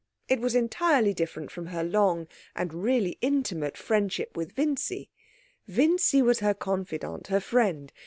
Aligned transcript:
It 0.27 0.39
was 0.39 0.55
entirely 0.55 1.13
different 1.13 1.51
from 1.51 1.67
her 1.67 1.83
long 1.83 2.27
and 2.55 2.73
really 2.73 3.19
intimate 3.21 3.77
friendship 3.77 4.35
with 4.35 4.53
Vincy. 4.55 5.11
Vincy 5.67 6.23
was 6.23 6.39
her 6.39 6.55
confidant, 6.55 7.27
her 7.27 7.39
friend. 7.39 7.93